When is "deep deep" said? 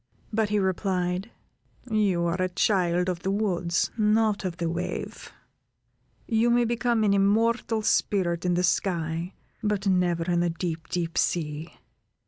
10.49-11.19